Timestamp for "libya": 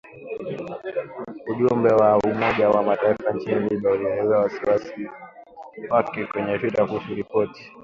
3.69-3.91